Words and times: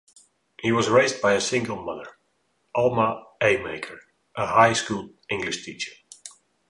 He 0.59 0.71
was 0.71 0.89
raised 0.89 1.21
by 1.21 1.33
a 1.33 1.39
single 1.39 1.75
mother, 1.83 2.09
Alma 2.73 3.23
Amaker, 3.39 3.99
a 4.35 4.47
high 4.47 4.73
school 4.73 5.11
English 5.29 5.63
teacher. 5.63 5.91